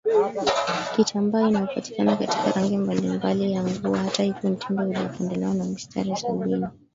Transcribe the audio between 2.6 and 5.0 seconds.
mbalimbali na nguo Hata hivyo mtindo